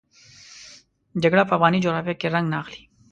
[1.23, 2.83] جګړه په افغاني جغرافیه کې رنګ نه اخلي.